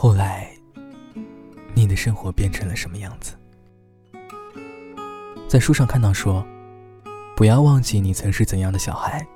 [0.00, 0.48] 后来，
[1.74, 3.34] 你的生活变成了什么样子？
[5.48, 6.46] 在书上看到说，
[7.34, 9.26] 不要忘记你曾是怎样的小孩，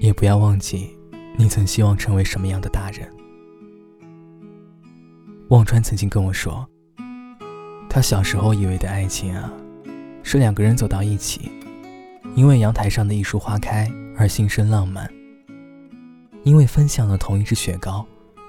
[0.00, 0.96] 也不要忘记
[1.36, 3.06] 你曾希望成为什么样的大人。
[5.50, 6.66] 忘川曾经跟我说，
[7.90, 9.52] 他小时候以为的爱情啊，
[10.22, 11.52] 是两个人走到一起，
[12.34, 15.06] 因为阳台上的一束花开而心生浪漫，
[16.44, 18.06] 因为分享了同一支雪糕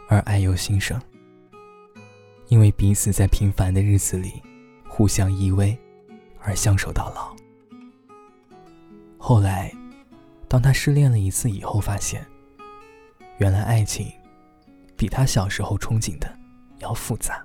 [0.07, 1.01] 而爱由心生，
[2.47, 4.41] 因为彼此在平凡的日子里
[4.87, 5.77] 互相依偎。
[6.47, 7.35] 而相守到老。
[9.17, 9.73] 后来，
[10.47, 12.23] 当他失恋了一次以后，发现，
[13.39, 14.05] 原来爱情
[14.95, 16.31] 比他小时候憧憬的
[16.77, 17.43] 要复杂。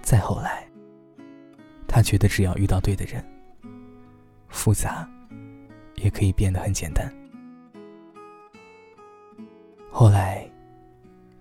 [0.00, 0.68] 再后来，
[1.88, 3.24] 他觉得只要遇到对的人，
[4.46, 5.04] 复杂
[5.96, 7.12] 也可以变得很简单。
[9.90, 10.48] 后来，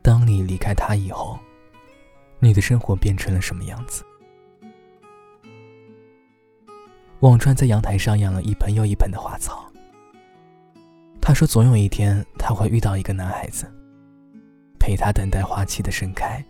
[0.02, 1.38] 当你离开他以后，
[2.40, 4.04] 你的生活变成了什么样子？
[7.22, 9.66] 忘川在阳台上养了一盆又一盆的花草。
[11.22, 13.70] 他说：“总有一天，他会遇到一个男孩子，
[14.80, 16.44] 陪他等待花期的盛开。”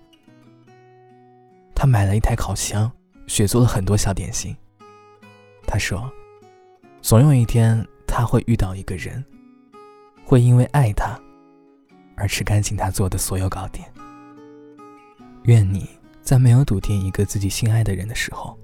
[1.73, 2.91] 他买了一台烤箱，
[3.25, 4.55] 学做了很多小点心。
[5.65, 6.11] 他说
[7.01, 9.23] ：“总有一天，他会遇到一个人，
[10.25, 11.19] 会因为爱他
[12.17, 13.89] 而吃干净他做的所有糕点。”
[15.45, 15.87] 愿你
[16.21, 18.57] 在没有笃定一个自己心爱的人的时候。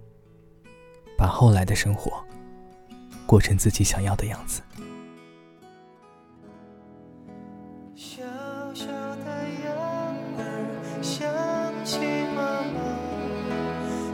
[1.17, 2.11] 把后来的生活
[3.25, 4.61] 过成自己想要的样子。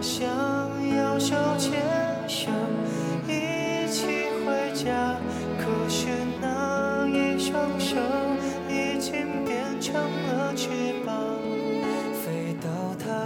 [0.02, 0.28] 想
[0.96, 1.82] 要手牵
[2.28, 2.52] 手
[3.28, 4.06] 一起
[4.46, 5.18] 回家，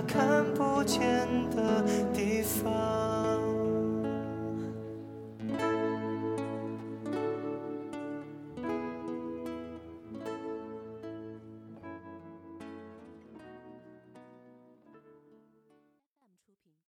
[0.08, 3.13] 看不见的地方。